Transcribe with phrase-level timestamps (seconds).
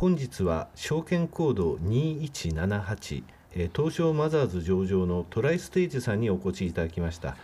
[0.00, 7.36] 本日は証券コード2178、えー、東証マザーズ上場のトライステージさんにお越しいただきました。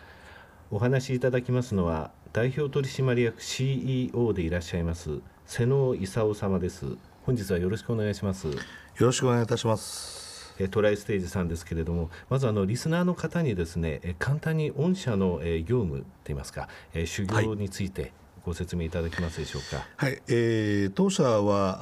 [0.70, 6.86] お話しいただきますのは代表取締役 CEO でいらっしゃいます瀬野勲様です。
[7.26, 8.46] 本日はよろしくお願いします。
[8.46, 8.54] よ
[9.00, 10.54] ろしくお願いいたします。
[10.70, 16.70] トライステージさんですけれどもまずあのリスナーの方にですね簡単に御社の業務といいますか
[17.04, 18.12] 修行について、
[18.46, 19.84] ご説明いただけますでしょうか？
[19.96, 21.78] はい、えー、当社は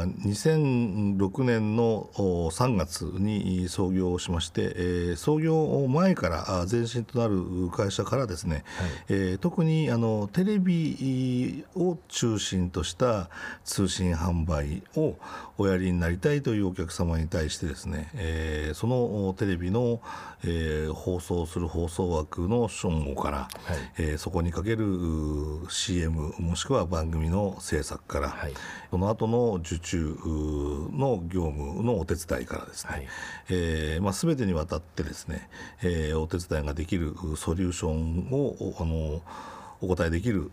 [0.00, 8.64] あ2006年の3月に創業しまして、えー、創業前から前身となる会社からですね、はい、
[9.10, 13.28] えー、特にあのテレビを中心とした
[13.64, 15.16] 通信販売を
[15.58, 20.00] おやりになりたいというお客様に対してですね、えー、そのテレビの、
[20.42, 23.48] えー、放送する放送枠の称号から、はい、
[23.98, 24.86] えー、そこにかける
[25.82, 28.54] CM もしくは番組の制作から、はい、
[28.90, 30.16] その後の受注
[30.92, 33.08] の業務のお手伝いからですね、はい、
[33.50, 35.48] えー、まあ、全てにわたってですね、
[35.82, 39.22] えー、お手伝いができるソリューションをあの
[39.80, 40.52] お答えできる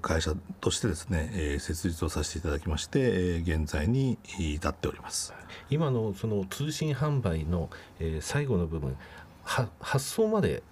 [0.00, 5.34] 会社としてですね、えー、設立をさせていただきまして、えー、現在に至っております。
[5.68, 8.96] 今のその通信販売の、えー、最後の部分
[9.42, 10.62] 発送まで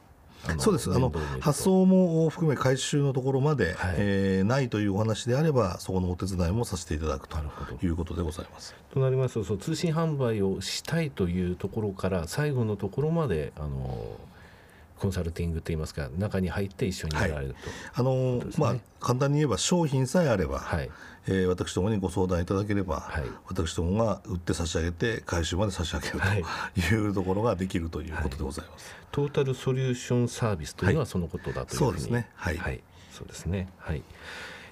[0.58, 0.92] そうです。
[0.92, 7.36] あの発送も含め回収のところまで、はい、えー、ないというお話であればそこのお手伝いもさせていただくと
[7.82, 8.74] いうことでございます。
[8.92, 14.16] となりますとその通信販売をしたいというところから最後のところまであの
[14.98, 20.90] コンサルティングといいますか中に入って一緒にやられると、はい、あの、ね、まあ簡単に言えば商品さえあれば、はい、
[21.26, 27.08] えー、私どもにご相談いただければ、はい、私どもが売って差し上げて回収まで差し上げるとい。
[27.08, 32.28] うところができるということでございます、トータルソリューションサービスというのはそのことだというふうに、そうですね。
[32.34, 32.80] はい、
[33.12, 33.68] そうですね。
[33.78, 34.02] はい。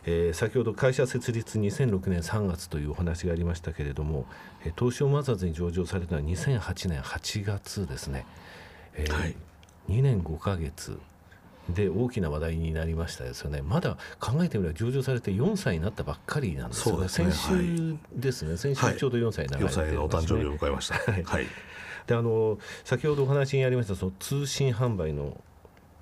[0.09, 4.25] えー、先ほど会社設立2006年3月というお話がありましたけれども、
[4.65, 8.25] えー、東証マザーズに上場されたのは2008年8月ですね、
[8.95, 9.35] えー、はい、
[9.89, 10.99] 2年5か月
[11.71, 17.09] で大きな話題になりましたですよね、まだ考えてみれば上場されて4歳になったばっかりなんですよね、ね。
[17.09, 20.95] 先週ですね、はい、先週ちょうど4歳になられて、ね、4歳のお誕生日を迎えました。
[20.95, 21.47] はい、
[22.07, 25.41] であの先ほどお話にありましたその通信販売の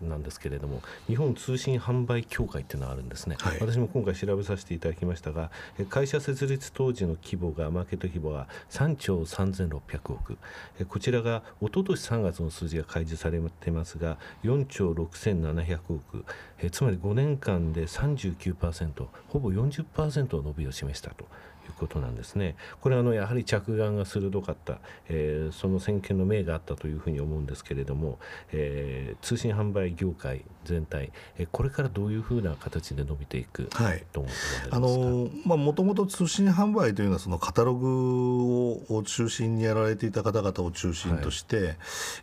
[0.02, 5.50] なんですけれども日本通信販売協会っていうのがあるんですね、はい、私も今回調べさせていただきましたが
[5.88, 10.38] 会社設立当時の規模がマーケット規模は3兆3600億。
[10.88, 16.24] こちらが一昨年3月の数字が開示されてますが4兆6700億。
[16.70, 21.26] つまり5年間で39%ほぼ40%の伸びを示したと
[21.66, 22.56] いうことなんですね。
[22.80, 28.18] これはあのやはり着眼が鋭かった、えー、その先見の明があったというふうに思うんですけれども、
[28.52, 34.76] えー、通信販売業界全体、えー、これからどういうふうな形で伸びていくと思われますか？
[34.76, 41.76] あのまあもともと通信販売というのはそのカタログを中心にやられていた方々を中心として、はい、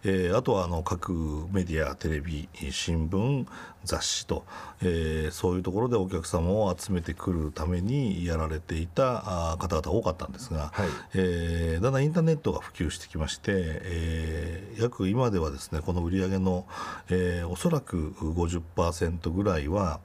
[0.03, 1.13] えー、あとはあの各
[1.52, 3.46] メディアテレビ新聞
[3.84, 4.46] 雑誌と、
[4.81, 16.66] えー、そういうところでお客様を集めてくるためにやられていた方々多かったんですが、はい、えー、だんだんインターネットが普及してきまして、えー、約今ではですねこの売上の、
[17.09, 20.00] えー、おそらく50%ぐらいは、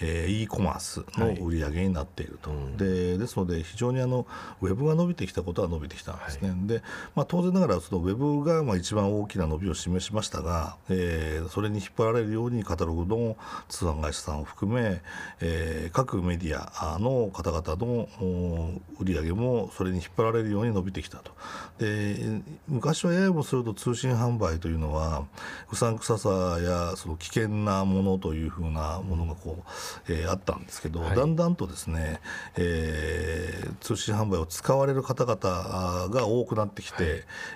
[0.00, 4.26] えー、e コマースの売り上げになっていると、はい、でですので非常にあの
[4.60, 6.82] ウェブが伸びてきたことは伸びてきたんですね、はい、で
[7.14, 13.36] まあ、当然ながらそのウェブがまあ一番大きな伸びを示しましたが、えー、それに引っ張られるようにカタログの
[13.68, 15.00] 通販会社さんを含め、
[15.40, 21.32] えー、各メディアの方々の売り上げもそれに引っ張られるように伸びてきたと。
[21.78, 25.24] で昔はややもすると通信販売というのは
[25.70, 29.70] うさんくささやその危険なものというふうなものがこう
[30.08, 32.20] えー、あったんですけど、はい、だんだんとですね、
[32.56, 37.12] えー、通信販売を使われる方々が多くなってきて、はい、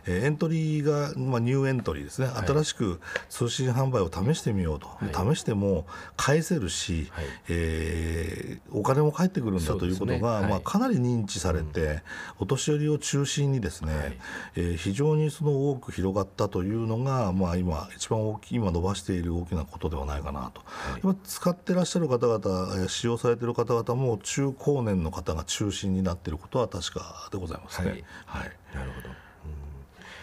[0.06, 4.88] えー、エントリーが、まあ、ニューエントリーですね、はい、新しく通信販売を試してみようと、
[5.32, 5.86] 試しても
[6.16, 12.00] 返せるし、はい、えー、お金も返ってくるんだということが、ね、まあ、かなり認知されて、うん、
[12.40, 14.18] お年寄りを中心にですね、はい、
[14.56, 20.62] えー、非常にその多く広がったというのが、まあ、今一番大きい今伸ばしている大きなことではないかなと、
[21.02, 27.90] 今使ってらっしゃる方々使用されている方々も中高年の方が中心になっていることは確かでございますね。
[27.90, 29.30] はい、はい、なるほど。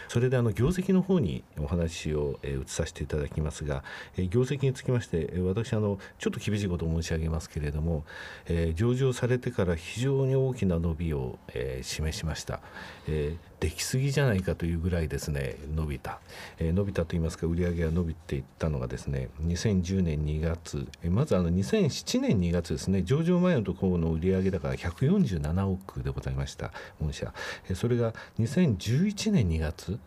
[0.07, 3.83] それであの業績の方にお話を、え移させていただきますが、
[4.17, 8.05] え業績につきまして、え私あのちょっと厳しいことを申し上げますけれども、
[8.47, 12.61] え上場されてから非常に大きな伸びを、え示しました、
[13.07, 16.19] えできすぎじゃないかというぐらいですね伸びた、
[16.59, 26.71] えー、伸びたといいますか売り上げが伸びていったのがですね2010年2月、えー、まずあの2007年2月ですね上場前のところの売上高が147億でございました
[27.01, 27.33] 御社、
[27.69, 29.99] えー、それが2011年2月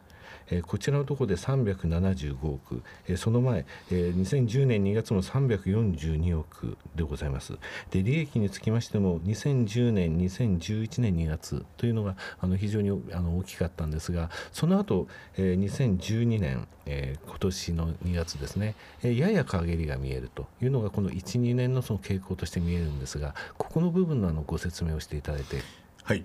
[0.51, 7.59] えこちらのところで375億、えその前、え2010年2月も342億でございます。
[7.91, 15.07] で利益につきましても2010年、2011年2月というのがあの非常にあの大きかったんですが、その後、
[15.37, 25.63] え2012年、え今年の2月ですね、えやや陰りが見えるというのがこの1、2年のその傾向として見えるんですが、ここの部分のあのご説明をしていただいて。
[26.03, 26.25] はい、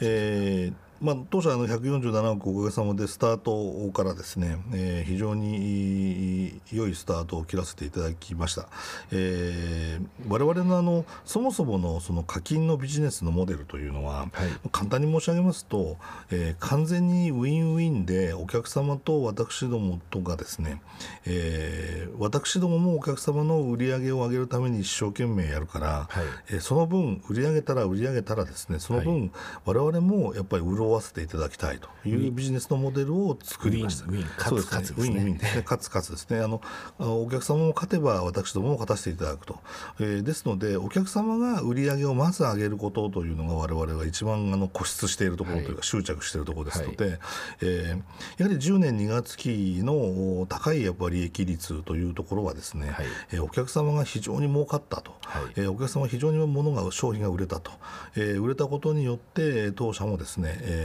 [0.00, 8.68] えーまあ、当社の147億おかげさまでスタートからですね、えー、非常に良いスタートを切らせていただきました、
[9.10, 15.96] えー、我々のあのそもそものその課金のビジネスのモデルというのは、はい、簡単に申し上げますと、
[16.30, 20.82] えー、完全にウィンウィンでお客様と私どもとがですね、
[21.24, 29.30] えー、私どももお客様の売り上げを上げるために一生懸命やるから、はい、えー、その分売り上げたら売り上げたらですねその分、はい、
[29.64, 34.06] 我々もやっぱり潤わせていただきたいというビジネスのモデルを作りました。
[34.06, 35.16] ウィン勝つ勝つですね。
[35.16, 35.62] ウィンウィンですね。
[35.62, 36.40] 勝つ勝つですね。
[36.40, 36.60] あの
[36.98, 39.58] お客様も勝てば私どもも勝たせていただくと。
[40.00, 47.18] えー、ですのでお客様が売り上げをまず上げることというのが我々が一番あの固執しているところというか、はい、執着しているところですので、はい、
[47.62, 57.72] えー、やはり10年2月期の高いやっぱり利益率というところはですね、はい、えー、お客様が非常に儲かったと、はい、えー、お客様非常に物が商品が売れたと、
[58.16, 60.79] えー、売れたことによって当社もですね、えー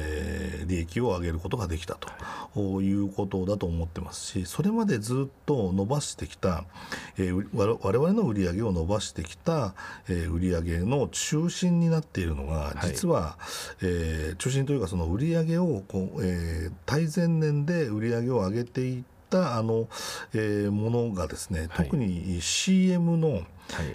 [0.66, 1.98] 利益を上げることができた
[2.56, 6.64] ということだと思ってますしそれまでずっと伸ばしてきた、
[7.18, 9.74] えー、我々の売り上げを伸ばしてきた、
[10.10, 13.38] えー、売り上げの中心になっているのが実は、は
[13.82, 19.88] い、えー、中心というかその売り上げをこう、えー、対前年で売り上げを上げていったあの、
[20.34, 23.48] えー、ものがですね、特に CM の、はい、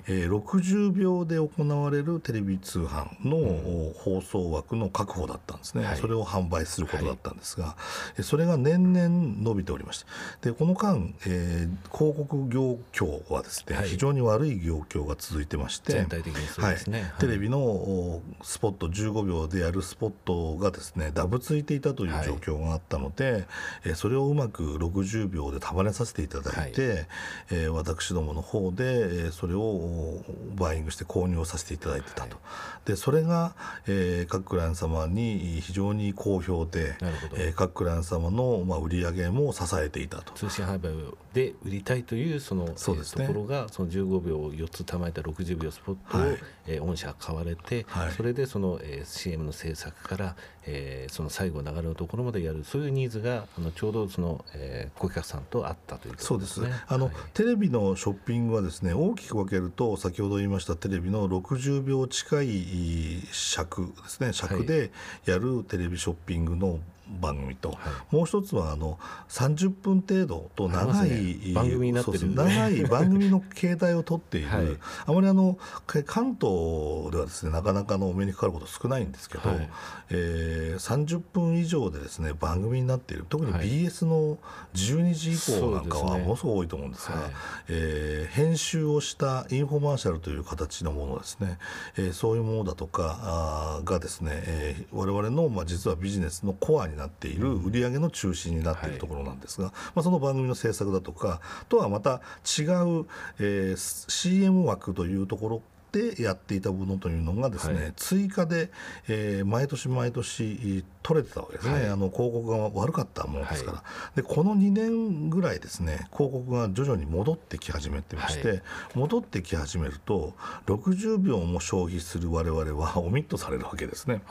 [0.07, 7.77] えー、60秒で行われるテレビ通販の放送枠の確保だったんですね、はい、それを販売することだったんですが、は
[8.19, 9.09] い、それが年々
[9.43, 10.07] 伸びておりまして。
[10.43, 23.47] でこの間、えー、広告業況はですね、はい、非常に悪い業況が続いてまして全体的にそうですね、テレビのスポット15秒でやるスポットがですねダブついていたという状況があったので、
[23.85, 27.07] えー、それをうまく60秒で束ねさせていただいて、はい、
[27.51, 30.25] えー、私どもの方で、えー、それをを
[30.57, 33.55] バーイングして購入をさせていただいてたと、はい、でそれが、
[33.87, 36.97] えー、各クライアント様に非常に好評で、
[37.35, 40.33] えー、各クライアント様の、まあ、売り上げも支えていたと。
[40.35, 40.91] 通信販売
[41.33, 46.39] で売りたいというそのそうです、ね、ところがその15秒を4つたまえた60秒スポットを、はい、
[46.71, 50.37] えー、御社買われて、はい、それでその、えー、CM の制作から、
[50.67, 52.65] えー、その最後流れのところまでやる。
[52.65, 56.67] そういうニーズがあのちょうどその、えー、顧客さんとあったということですね。
[56.67, 56.85] そうです。
[56.87, 64.33] あの、はい、テレビのショッピングはですね大きく分けると先ほど言いましたテレビの60秒近い尺ですね。
[64.33, 64.93] 尺で
[65.25, 66.79] やるテレビショッピングの
[67.21, 67.77] 番組と、は
[68.13, 68.99] い、もう一つはあの
[69.29, 74.77] 30分程度と長い、ね、番組になってる、ね、長い番組の形態をとっている、 はい、
[75.07, 79.69] あまりあの関東ではですねなかなかのお目にかかること少ないんですけど、はい、
[80.11, 83.25] えー、30分以上でですね番組になっている。
[83.29, 84.39] 特に BS の
[84.75, 87.31] 12時以降なんかはものすごく多いと思うんですが、はい、
[87.69, 91.59] えー、編集をしたインフォマーシャルという形のものですね、
[91.97, 103.07] えー、そういうものだとかあがですね、えー、我々の、まあ、実はビジネスのコアになっている売り上げの中心になっているところなんですが、はい、まあ、その番組の制作だとかとはまた違う、
[103.41, 108.71] えー、CM 枠というところでやっていたものというのがですね、はい、追加で、
[109.09, 118.63] えー、毎年毎年取れてたわけですね、はい、あの広告が悪かったものですから、はい、でこの2年ぐらいですね広告が徐々に戻ってき始めてまして、
[118.95, 120.35] 戻ってき始めると
[120.67, 124.23] 60秒も消費する我々は オミットされるわけですね、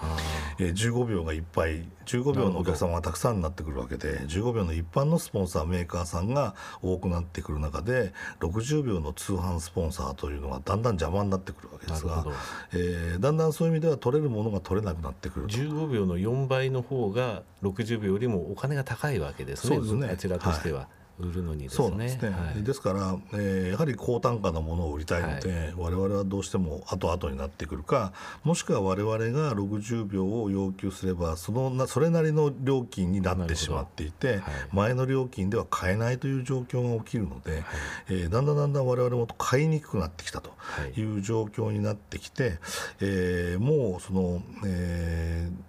[0.59, 12.25] えー、15秒がいっぱい15秒のお客様がたくさんになってくるわけで15秒の一般のスポンサーメーカーさんが多くなってくる中で60秒の通販スポンサーというのがだんだん邪魔になってくるわけですが、
[12.73, 19.75] えー、だんだんそういう意味では取れるものが取れなくなってくる15秒の4倍の方が60秒よりもお金が高いわけですね。
[19.75, 20.09] そうですね。
[20.11, 20.79] あちらとしては。
[20.79, 20.87] はい。
[21.19, 21.97] 売るのにですね。
[21.97, 22.29] ですね。
[22.29, 28.13] はい、ですから、えー、やはり高単価なものを売りたいので、はい、我々はどうしても後々になってくるか、
[28.43, 37.63] もしくは我々が60秒を要求すれば、そのなそれなりの料金になってしまっていて、はい、前の料金では買えないという状況が起きるので、はい、
[38.09, 40.51] えー、だんだんだんだん我々も買いにくくなってきたと
[40.95, 42.59] いう状況になってきて、
[43.01, 45.68] えー、もうその、えー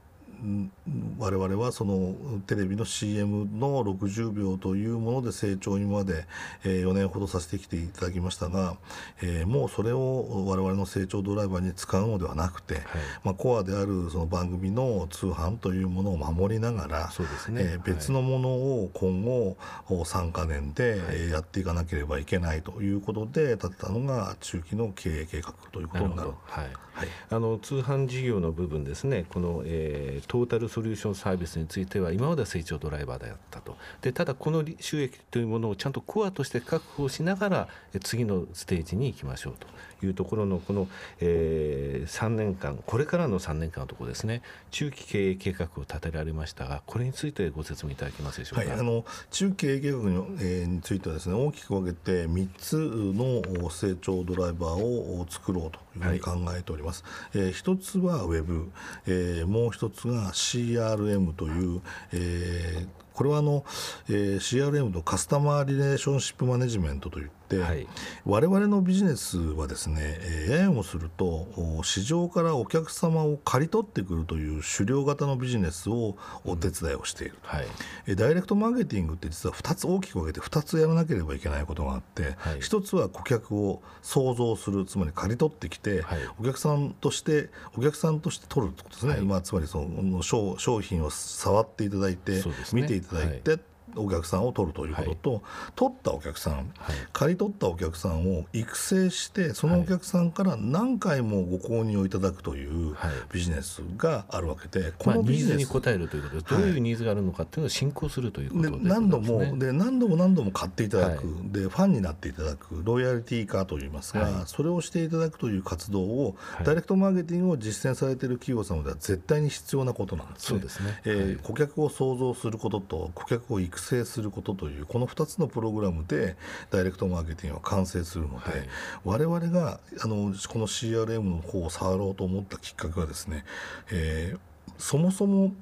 [1.19, 2.15] 我々はその
[2.47, 6.25] テレビの CM の60秒というもので成長今まで、
[6.65, 8.77] えー、4年ほどさせてきていただきましたが、
[9.23, 12.85] えー、もうそれを我々の成長ドライバーに使うのではなくて、はい、
[13.25, 19.57] まあ、コアであるその番組の通販というものを守りながらそうですね、えー、別のものを今後
[19.89, 26.31] 3か年でやっていかなければいけないということで立てたのが中期の経営計画ということになる。
[26.45, 37.69] はいはい、あの通販事業の部分ですね、この、えー、トータルソリューションサービスについては、今までは成長ドライバーであったと、でただ、この収益というものをちゃんとコアとして確保しながら、
[38.05, 39.67] 次のステージに行きましょうと。
[40.07, 40.89] いうところのこの、
[41.21, 44.43] えー、3年間これからの3年間のところですね。
[44.71, 58.71] 中期経営計画を立てられましたがこれについてご説明いただけますでしょうか、はい、あの中期経営計画に,、えー、についてはですね大きく分けて3つの成長ドライバーを作ろうというふうに考えております、はい、えー、1つはウェブ、
[59.07, 61.81] えー、もう1つが CRM という、
[62.13, 63.67] えーこれはあの、
[64.09, 67.87] えー、CRM のカスタマーリレーションシップマネジメントといって、はい、
[68.25, 71.49] 我々のビジネスはですね、えー、ややもすると
[71.83, 77.67] 市場からお客様を刈り取ってくるという狩猟型のビジネスをお手伝いをしている、うんはい、
[78.07, 92.43] えー、ダイレクトマーケティングって実は2つ大きく分けて2つやらなければいけないことがあって、はい、1つは顧客を創造するつまり刈り取ってきて、はい、お客さんとしてお客さんとして取るってことですね、まあ、つまりその商商品を触っていただいて、ね、
[92.73, 93.59] 見ていただいて、
[93.97, 95.41] お客さんを取るということと、はい、
[95.77, 96.65] 取ったお客さん、はい、
[97.13, 102.97] 借り取ったお客さんを育成してそのお客さんから何回もご購入をいただくという
[103.33, 112.83] ビジネスがあるわけで、はい、このビジネス、まあ、ニーズに応えるということでどういうニーズがあるのかっていうのを進行するということで、ね、何度もで何度も何度も買っていただく、でファンになっていただく。
[112.85, 120.49] ロイヤリティ化といいますが、それをしていただくという活動を、ダイレクトマーケティングを実践されている企業様では絶対に必要なことなんですね。
[120.49, 126.37] そうですね、えー、顧客を創造することと顧客を育成することというこの2つのプログラムで
[126.71, 128.69] ダイレクトマーケティングは完成するので、はい、
[129.05, 133.45] 我々があのこの CRM の方を触ろうと思ったきっかけはですね、
[133.91, 134.39] えー、
[134.81, 135.53] そもそも、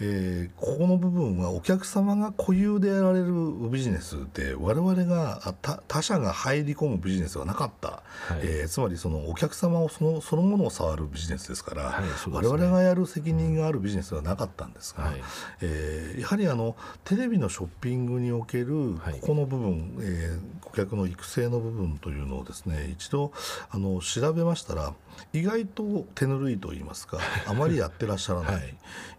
[0.00, 3.26] えー、ここの部分はお客様が固有でやられる
[3.70, 5.54] ビジネスで我々が
[5.88, 15.14] 他社が入り込むビジネスはなかった、はい、えー、つまりそのお客様をそのそのものを触るビジネスですから、はいね、我々がやる責任があるビジネスはなかったんですが、はい、
[15.60, 23.32] えー、やはりあのテレビのショッピングにおけるここの部分、はい、えー、顧客の育成の部分というのをですね一度
[23.70, 24.94] あの調べましたら
[25.32, 28.67] 意外と手ぬるいと言いますか あまりやってらっしゃらない、はい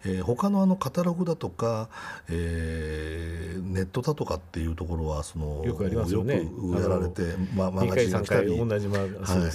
[0.06, 1.89] えー、他のあのカタログだとか、
[2.29, 5.89] えー、ネットだとかっていうところはそのよくや
[6.24, 6.50] ね。
[6.79, 7.24] やられて、
[7.56, 8.51] ま、マガジンが来たり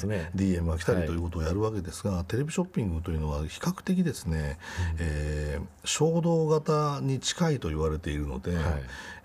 [0.04, 8.64] ね、はい、DM が来たりということをやるわけですが、はい、テレビショッピングというのは比較的ですね、うん、えー、衝動型に近いと言われているので、はい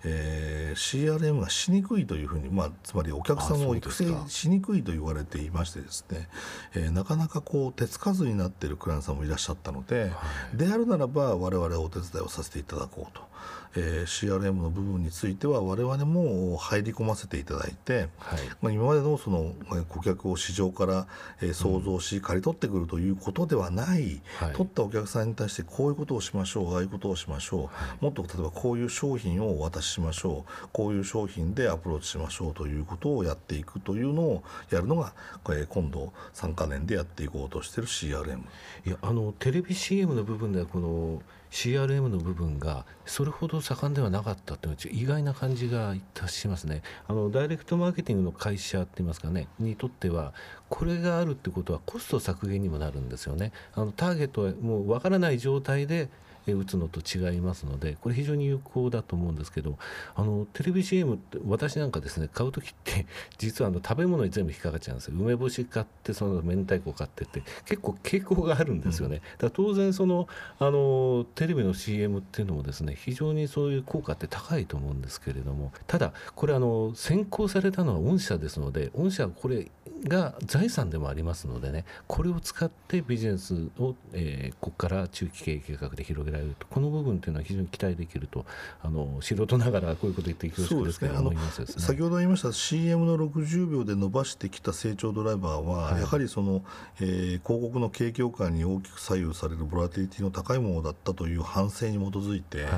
[0.04, 6.28] えー、CRM がしにくいというふうに、まあ、つまりお客さんを育成しにくいと言われていましてですね、
[6.74, 10.08] えー、なかなかこう手つかずになっているクライアントさんもいらっしゃったので、は
[10.54, 13.29] い、であるならば我々はお手伝いをさせていただこうと。
[13.76, 19.54] えー、CRM の部分については我々も入り込ませていただいて、はい、まあ、今までのその
[19.88, 21.06] 顧客を市場から、
[21.40, 27.68] えー、創造し、借り取ってくるということではない、はい、取ったお客さんに対してこういうことをしましょうああいうことをしましょう、は
[28.00, 35.12] い、もっと例えばこういう商品をお渡ししましょうこういう商品でアプローチしましょうということをやっていくというのをやるのが、
[35.48, 38.40] えー、今度3か年でやっていこうとしている CRM。
[38.86, 46.82] いやあのテレビ CM の部分ではこの CRM の部分がそれほど盛んではなかったというのは意外な感じがいたしますね。
[47.08, 50.32] あのダイレクトマーケティングの会社って言いますかねにとっては
[50.68, 53.52] これがあるってことはコスト削減にもなるんですよね。
[53.74, 56.08] あのターゲットはもう分からない状態で
[56.46, 59.78] 打つのと違いますのでこれ非常に有効だと思うんですけど
[60.14, 63.06] あのテレビ CM って私なんかですね買う時って
[63.38, 65.14] 実はあの食べ物に全部引っかかっちゃうんですよ。
[65.18, 70.28] 梅干し買ってその明太子買ってって結構傾向があるんですよね、だから当然その
[70.58, 79.70] あのテレビの CM っていうのもですね非常にそういう効果って高いと思うんですけれどもただこれあの先行されたのは御社ですので御社はこれ
[80.04, 86.66] が財産でもありますのでねこれを使ってビジネスを、えー、ここから中期経営計画で広げられると。
[86.66, 88.44] この部分というのは非常に期待できると。
[88.82, 91.32] あの素人ながらこういうこと言って恐縮ですけど
[91.66, 96.64] 先ほど言いました CM の60秒で伸ばしてきた成長ドライバーは、はい、やはりその、
[97.00, 102.70] えー、広告の景況感に大きく左右されるボラティリティの高いものだったという反省に基づいて、はい、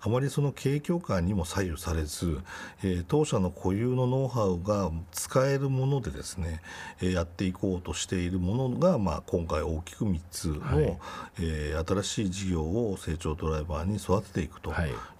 [0.00, 2.38] あまりその景況感にも左右されず、
[2.82, 6.60] えー、当社の固有のノウハウが使えるものでですね
[7.00, 10.98] えやっていこうとしているものが、まあ、今回大きく3つの、はい、
[11.40, 14.72] えー、新しい事業を成長ドライバーに育てていくと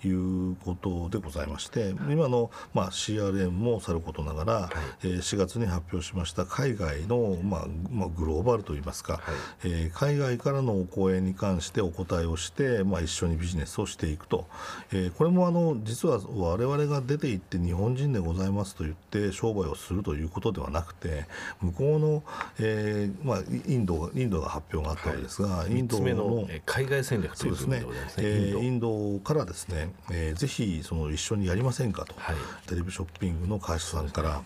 [0.02, 0.08] い。
[0.08, 4.70] うことでございまして、はい、今の、まあ、CRM もさることながら、は
[5.02, 9.22] い、えー、4月に発表しました海外の、まあまあ、グローバルといいますか、はい、
[9.64, 14.46] えー、海外からのお声に関してお答えをして、まあ、一緒にビジネスをしていくと、
[14.92, 21.26] えー、これもあの実は我々が出ていって日本人でございますと言って商売をするということではなくて
[21.60, 22.22] 向こうの、
[22.58, 27.84] えーまあ、インドインドが発表があったわけですが、はい、インドの海外戦略というですね、
[28.18, 28.88] えー、インド。
[29.18, 34.42] からですね、えー、ぜひその一緒にやりませんかと、はい、テレビショッピングの会社さんから、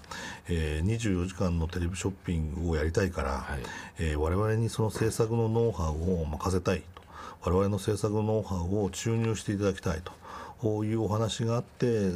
[0.48, 3.60] えー、24時間のテレビショッピングをやりたいから、はい。
[3.98, 7.02] えー、我々にその制作のノウハウを任せたいと。
[7.44, 10.12] 我々の制作のノウハウを注入していただきたいと。
[10.62, 12.12] こういうお話があって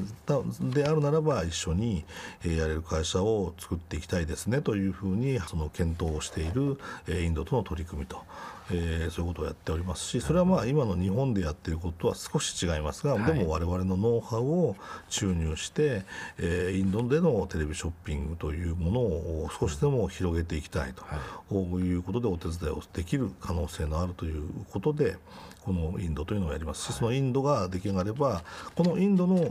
[0.61, 2.05] であるならば一緒に
[2.45, 8.23] やれる会社を作っていきたいですねというふうにその検討をしているインドとの取り組みと
[8.71, 14.77] えー、そういうことをやっておりますしそれはまあ今の日本でやっていることは少し違いますが、はい、でも我々のノウハウを
[15.09, 16.03] 注入して、
[16.39, 21.21] えー、インドでのテレビショッピングというものを少しでも広げていきたいと、は
[21.53, 25.17] い、いうことでお手伝いをできる可能性のあるということで
[25.67, 26.85] このインドというのをやります。
[26.85, 28.45] し、はい、そのインドが出来上がれば
[28.77, 29.51] このインドの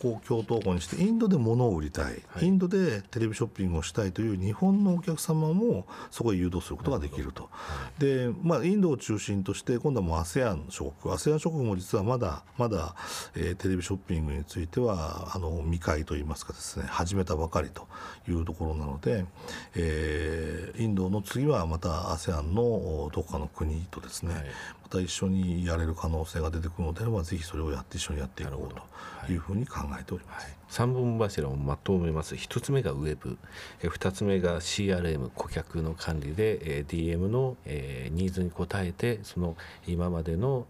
[0.00, 7.50] こ共闘語にしてインドで物を売りたい、インドでテレビショッピングをしたいという日本のお客様もそこへ誘導することができると。
[7.98, 11.14] でまあ、インドを中心として今度はもう ASEAN 諸国。
[11.14, 12.94] ASEAN 諸国も実はまだまだ、
[13.34, 17.86] えー、テレビショッピングについてはあの未開といいますかですね始めたばかりと
[18.28, 19.26] いうところなので、
[19.74, 30.59] えー、インドの次はまた ASEAN のどこかの国とですね、はい、また一緒にやれる可能性が出てくるのであればぜひそれをやって一緒にやっていこうというふうに考えております。
[30.70, 32.36] はい3本柱をまとめます。
[32.36, 33.38] 1つ目がウェブ。
[33.82, 39.56] 2つ目が CRM 顧客の管理で DM のニーズに応えてその
[39.88, 40.66] 今までの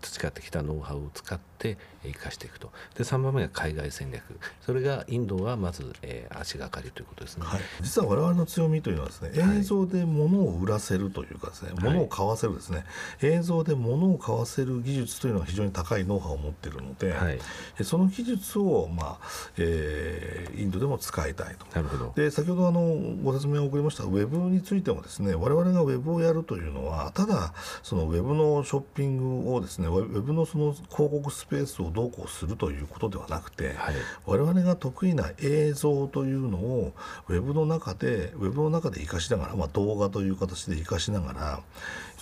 [0.00, 2.72] 培ってきたノウハウを使って生かしていくと。
[2.96, 4.22] で3番目が海外戦略。
[4.62, 5.92] それがインドはまず
[6.30, 12.84] 足がかりということですね、はい、実は我々の強みというのはですね映像で物を売らせるというかですね、はい、物を買わせるですね。
[13.20, 17.38] 映像で物を買わせる技術というのは非常に高いノウハウを持っているので、はい、
[17.82, 21.66] その技術をまあえー、インドでも使いたいと。
[21.74, 22.80] なるほどで先ほどあの
[23.22, 33.94] ご説明を送りましたウェブについてもですね我々がウェブをやるというのはただそのウェブのショッピングをですねウェブのその広告スペースをどうこうするということではなくて、はい、
[34.26, 36.92] 我々が得意な映像というのを
[37.28, 41.60] ウェブの中でウェブの中で生かしながら、まあ、動画という形で生かしながら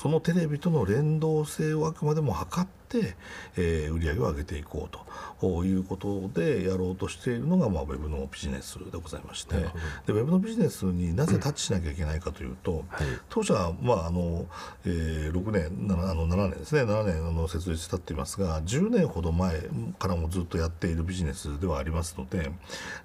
[0.03, 3.15] そのテレビとの連動性をあくまでも測って、
[3.57, 9.55] えー、売り上げを上げていこうということでやろうとしているのが、まあ、ウェブのビジネスでございまして。
[9.55, 9.63] で
[10.09, 14.47] ウェブのビジネスになぜタッチしなきゃいけないかというと、はい、当社は、まああの
[14.85, 16.83] えー、6年7あの7年ですね。
[16.83, 19.61] 7年の設立したっていますが10年ほど前
[19.99, 22.53] からもずっとやっているビジネスではありますので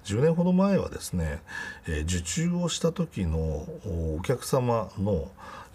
[0.04, 1.40] 10年ほど前はですね、
[1.86, 3.38] えー、受注をした時の
[4.16, 5.28] お客様の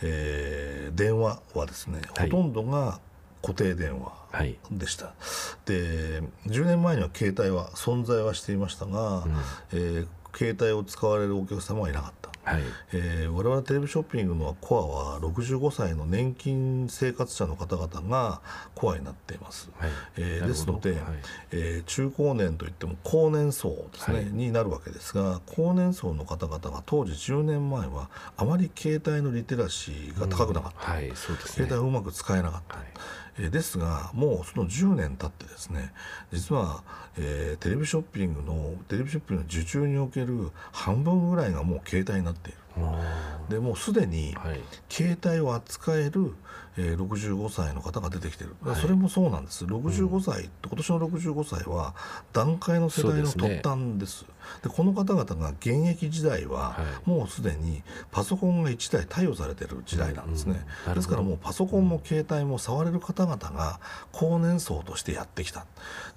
[0.06, 3.00] えー、電話はですね、ほとんどが
[3.42, 4.12] 固定電話
[4.72, 5.13] でした、は
[5.66, 9.32] い、で10年前には携帯は存在はしていましたが、うん、
[9.72, 12.23] えー、携帯を使われるお客様はいなかった。
[12.43, 12.62] はい。
[12.93, 18.41] えー、我々テレビショッピングのコアは65歳の年金生活者の方々が
[18.75, 21.01] コアになっています、はい、えー、ですので、はい、
[21.51, 31.12] えー、中高年といっても高年層ですね、はい、になるわけですが高年層の方々が当時10年前はあまり携帯のリテラシーが高くなかった、うんはい。
[31.15, 32.77] そうですね、携帯をうまく使えなかった。
[32.77, 32.86] はい
[33.39, 35.91] えですがもうその10年経ってですね
[36.32, 36.84] 実は、
[37.17, 42.58] えー、テレビショッピングのテレビショッピングの受注における半分ぐらいがもう携帯になっている。
[43.50, 44.36] でもうすでに
[44.90, 46.34] 携帯を扱える、
[46.78, 49.66] えー、65歳の方が出てきてる、はい、それもそうなんです。
[49.66, 51.94] 65歳、うん、今年の65歳は
[52.32, 54.26] 段階の世代の突端です。
[54.62, 63.80] でこの方々が現役時代は、もうすでにパソコンが1台貸与されてる時代なんですね、うんうん、ですからもうパソコンも携帯も触れる方々が
[64.12, 65.66] 高年層としてやってきた。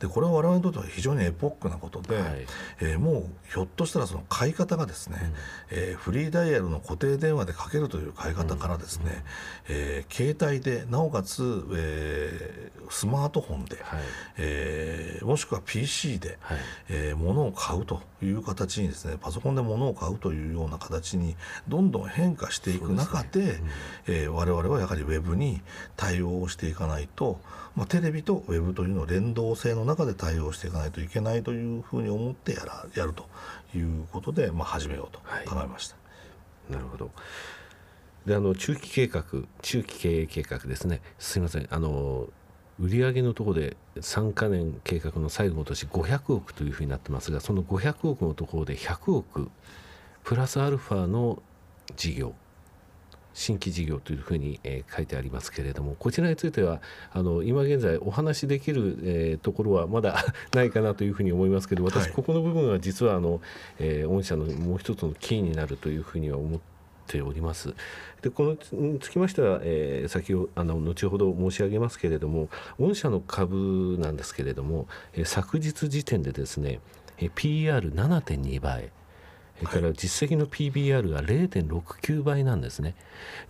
[0.01, 2.47] でこれは我々にとっては非常にエポックなことで、はい、
[2.81, 5.33] えー、もうひょっとしたらその買い方がですね、うん、
[5.71, 9.21] えー、フリーダイヤルの固定電話でかけるという買い方からですね、うん、
[9.69, 14.01] えー、携帯でなおかつ、えー、スマートフォンで、はい、
[14.39, 21.37] えー、もしくは PC で、はい、えー、物を買うという形にですねパソコンで物を買うというような形に
[21.69, 23.61] どんどん変化していく中でで、ね。
[24.09, 25.61] うん、えー、我々はやはりウェブに
[25.97, 27.39] 対応していかないと、
[27.75, 33.27] まあ、テレビとウェブというのを連動性の中で対応していかないといけないというふうに思ってやらやると
[33.77, 35.95] いうことで、まあ、始めようと考えました。
[35.95, 36.06] はい
[36.71, 37.11] なるほど。
[38.27, 39.25] であの中期計画
[39.63, 41.01] 中期経営計画ですね。
[41.19, 41.69] すみません。
[41.71, 42.29] あの
[42.79, 49.51] 売上のところで3か年計画の最後の年500億というふうになってますがその500億のところで100億
[50.25, 51.43] プラスアルファの
[51.97, 52.35] 事業。
[53.37, 56.81] 新規事業というふうに、えー、書いてありますけれどもこちらについては
[57.13, 63.43] あの今現在お話しできる、えー、ところはまだ ないかなというふうに思いますけど私、ここの部分は実はあの、
[63.79, 66.61] えー、御社のもう一つのキーになるというふうには思っ
[67.07, 67.75] ております。
[68.23, 72.49] でこのにつきましては、えー、先ほあの後ほど申し上げますけれども
[72.81, 76.81] 御社の株なんですけれども、えー、昨日時点でですね
[77.19, 78.91] PR7.2 倍
[79.59, 82.95] それから実績の PBR が0.69倍なんですね。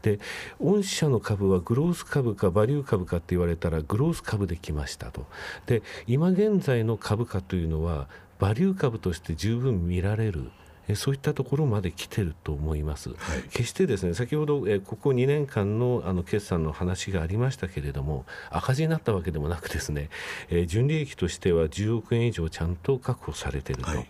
[0.02, 0.20] で、
[0.60, 5.26] 御社の株はグロース株かバリュー株かって言われたらグロース株で来ましたと。
[5.66, 10.50] で、今現在の株価というのはバリュー株として十分見られる。
[10.94, 20.10] そういったところまで来てると思います、はい、決してですね先ほどえここ2年間のあの決算の話がありましたけれども赤字になったわけでもなくですね、
[20.48, 23.90] えー、純利益としては10億円以上ちゃんと確保されていると。
[23.90, 24.06] はい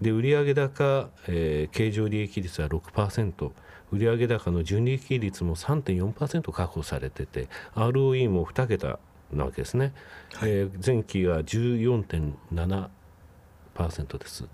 [0.00, 3.50] で売上高、えー、経常利益率は6%
[3.92, 8.98] 売上高の純利益率も3.4%確保されてて ROE も2桁
[9.32, 9.92] なわけですね、
[10.34, 14.44] はい、えー、前期が14.7%です。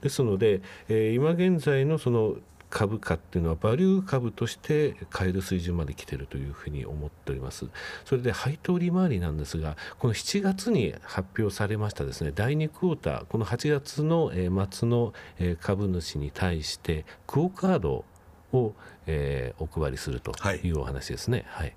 [0.00, 2.36] ですので、えー、今現在のその
[2.70, 7.66] 株価っていうのはバリュー株として買える水準まで来ているというふうに思っております
[8.04, 14.32] それで配当利回りなんですがこの7月に発表されましたですね第2クォーターこの8月の
[14.70, 15.12] 末の
[15.60, 18.04] 株主に対してクオカード
[18.52, 18.74] を、
[19.06, 21.44] お配りするというお話ですね。
[21.48, 21.76] はい、はい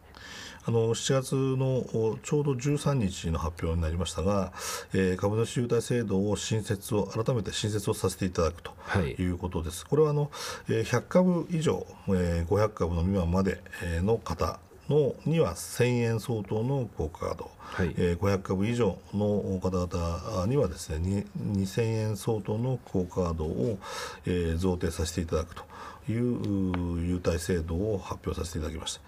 [0.68, 4.52] あの7月のちょうど13日の発表になりましたが、
[4.94, 9.84] えー、株主優待制度を新設を改めて新設をさせていただくということです。
[9.84, 10.30] はい、これはあの、
[10.68, 13.62] えー、100株以上、えー、500株の未満まで
[14.02, 23.78] の方のには1000円相当のクオカード、はい、えー、500株以上の方々にはですね2000円相当のクオカードを、
[24.26, 25.64] えー、贈呈させていただくと
[26.10, 29.02] いう優待制度を発表させていただきました。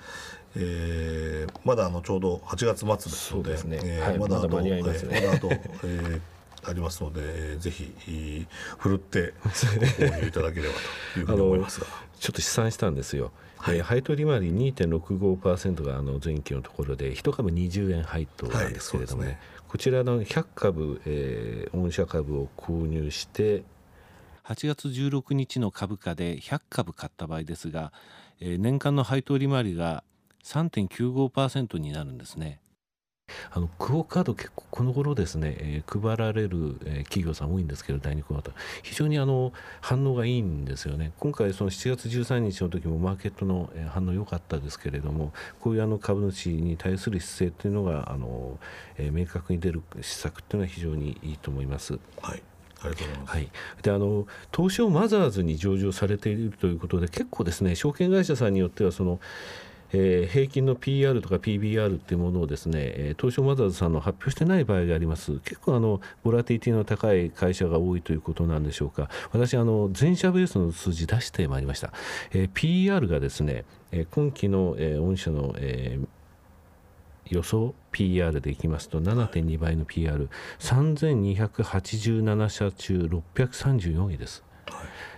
[0.55, 3.79] えー、まだあのちょうど8月末ですので、ね。
[3.83, 4.93] えーはい、まだあと、ね、まだ
[5.33, 5.49] あと、
[5.83, 10.73] えー、ありますので、えー、ぜひふるってご購入いただければ
[11.13, 11.87] というふうに思いますが
[12.19, 13.77] ちょっと試算したんですよ、はい。
[13.77, 19.27] えー、配当利回り2.65%があの前期のところで1株20円配当なんですけれどもね。
[19.27, 23.63] はいね、こちらの100株、えー、御社株を購入して
[24.43, 27.93] 8月16日の株価で100株買った場合ですが、
[28.39, 30.03] えー、年間の配当利回りが
[30.43, 32.59] 3.95%になるんですね。
[33.51, 48.59] あのクオ・カード結構この頃ですね、えー、配られる、えー、企業さん多いんですけど第2クォーター非常にあの反応がいいんですよね今回その7月13日の時もマーケットの、えー、反応良かったですけれどもこういうあの株主に対する姿勢というのがあの、
[48.97, 51.99] えー、明確に出る施策というのは非常にいいと思います。
[52.21, 52.41] はい
[52.81, 53.31] ありがとうございます。
[53.35, 53.49] はい、
[53.81, 59.19] であの東証マザーズに上場されているということで結構ですね証券会社さんによってはその
[59.91, 65.39] えー、平均の PR とか PBR っていうものをですね、東証マザーズさんの発表してない場合があります。
[65.39, 69.09] 結構あのボラティティの高い会社が多いということなんでしょうか。
[69.31, 71.91] 私あの全社ベースの数字出してまいりました。
[72.31, 73.65] えー、PR がですね、
[74.11, 76.07] 今期の、えー、御社の、えー
[77.29, 84.43] 予想 PR でいきますと7.2倍の PR3287 社中634位です。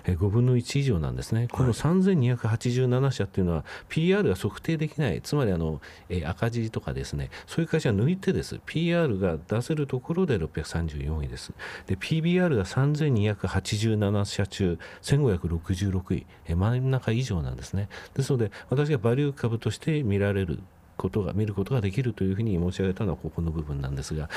[0.06, 11.54] 5分の1以上なんですね、この3287社っていうのは、PR が測定できない、つまりあの、え赤字とかですね、そういう会社は抜いてです、PR が出せるところで634位です。
[11.88, 17.90] で、PBR が3287社中、1566位、え真ん中以上なんですね。
[18.14, 20.60] ですので、私がバリュー株として見られる
[20.98, 24.30] ことが見ることができるというふうに申し上げたのはここの部分なんですが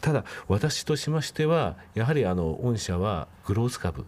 [0.00, 4.06] ただ私としましてはやはりあの御社はグロース株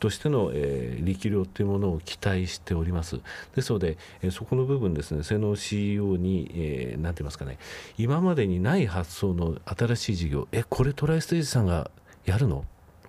[0.00, 3.20] としての、えー、力量というものを期待しております。
[3.54, 7.58] ですので、えー、そこの部分ですね瀬能 CEO に、えー、なんて言いますかね
[7.96, 11.90] 今までにない発想の新しい事業えこれトライステージさんが
[12.24, 12.64] やるの？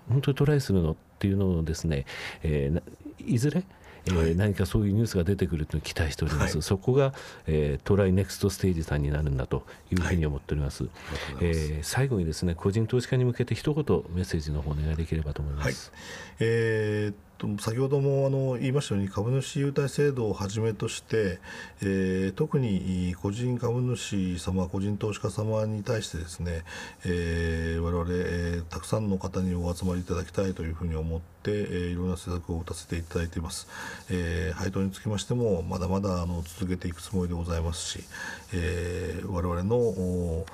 [0.08, 0.92] 本当にトライするの？
[0.92, 2.06] っていうのをですね、
[2.44, 2.82] えー、
[3.26, 3.64] いずれ
[4.06, 7.12] えー、何かそういうニュースが出てくると期待しております、はい、そこが、
[7.46, 10.92] えー、トライネクストステージさんになるんだというふうに思っております、はい、
[11.40, 16.00] えー、最後にですね個人投資家に向けて一言メッセージの方お願いできればと思います、はい、
[16.40, 17.27] えー
[17.60, 21.38] 先ほどもあの言いましたように株主優待制度をはじめとして、
[21.80, 26.64] えー、特に個人株主様個人投資家様に対してですね、
[27.06, 33.68] えー、我々、えー、たくさんの方にお集まりいただきたいというふうに思って、えー、いろんな施策を打たせていただいています、
[34.10, 38.04] えー、配当につきましてもまだまだあの続けていくつもりでございますし、
[38.52, 40.44] えー、我々の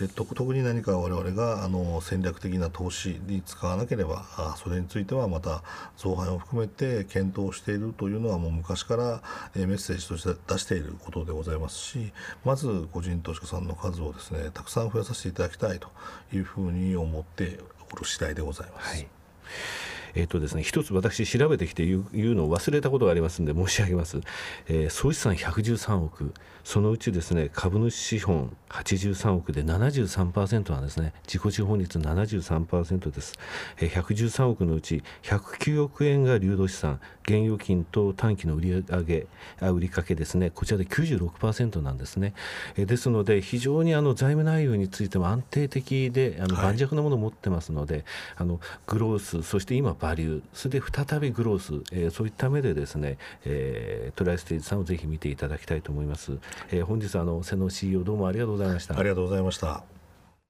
[0.00, 5.62] え特に何か我々があの戦略的な投資に使わなければあそれについてはまた
[5.96, 9.22] 増配を含めて検討しているというのはもう昔から
[9.54, 12.12] メッセージとして出していることでございますし
[12.44, 15.88] まず個人投資家さんの数をですねたくさん増やさせていただきたいと
[16.32, 17.60] いうふうに思って
[17.92, 18.88] おる次第でございます。
[18.88, 19.06] はい
[20.14, 24.20] えーとですね、一つ私調べてきて言う言うのを忘れたことがありますので申し上げます、
[24.68, 26.32] えー、総資産113億。
[26.64, 31.12] そのうちですね株主資本83億で73%なんですね。
[31.26, 33.34] 自己資本率73%です、
[33.78, 37.00] えー、113億のうち109億円が流動資産。
[37.26, 39.26] 現預金と短期の売り上げ
[39.60, 40.50] あ売りかけですね。
[40.50, 42.34] こちらで96%なんですね、
[42.76, 48.04] えー、ですので非常にあの財務内容についても安定的であの盤石なものを持ってますので、はい、
[48.38, 50.42] あのグロースそして今バリュー。
[50.52, 56.36] それで再びグロース、えー、そういった目でですね、えー、トライステージさんをぜひ見ていただきたいと思います、
[56.70, 58.98] えー、本日あの瀬野 CEO どうもありがとうございました。
[58.98, 59.93] ありがとうございました。